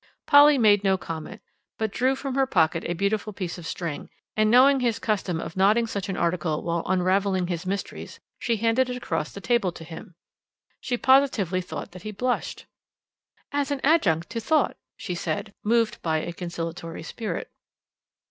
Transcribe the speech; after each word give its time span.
Polly 0.25 0.57
made 0.57 0.83
no 0.83 0.97
comment, 0.97 1.43
but 1.77 1.91
drew 1.91 2.15
from 2.15 2.33
her 2.33 2.47
pocket 2.47 2.83
a 2.87 2.95
beautiful 2.95 3.33
piece 3.33 3.59
of 3.59 3.67
string, 3.67 4.09
and 4.35 4.49
knowing 4.49 4.79
his 4.79 4.97
custom 4.97 5.39
of 5.39 5.55
knotting 5.55 5.85
such 5.85 6.09
an 6.09 6.17
article 6.17 6.63
while 6.63 6.81
unravelling 6.87 7.45
his 7.45 7.67
mysteries, 7.67 8.19
she 8.39 8.55
handed 8.57 8.89
it 8.89 8.97
across 8.97 9.31
the 9.31 9.39
table 9.39 9.71
to 9.71 9.83
him. 9.83 10.15
She 10.79 10.97
positively 10.97 11.61
thought 11.61 11.91
that 11.91 12.01
he 12.01 12.09
blushed. 12.09 12.65
"As 13.51 13.69
an 13.69 13.79
adjunct 13.83 14.31
to 14.31 14.39
thought," 14.39 14.75
she 14.97 15.13
said, 15.13 15.53
moved 15.63 16.01
by 16.01 16.17
a 16.17 16.33
conciliatory 16.33 17.03
spirit. 17.03 17.51